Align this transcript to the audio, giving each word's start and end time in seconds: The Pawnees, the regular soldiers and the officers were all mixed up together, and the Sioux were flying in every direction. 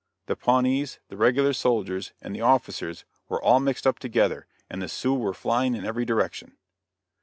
The 0.25 0.35
Pawnees, 0.35 0.97
the 1.09 1.15
regular 1.15 1.53
soldiers 1.53 2.11
and 2.23 2.35
the 2.35 2.41
officers 2.41 3.05
were 3.29 3.39
all 3.39 3.59
mixed 3.59 3.85
up 3.85 3.99
together, 3.99 4.47
and 4.67 4.81
the 4.81 4.89
Sioux 4.89 5.13
were 5.13 5.31
flying 5.31 5.75
in 5.75 5.85
every 5.85 6.05
direction. 6.05 6.57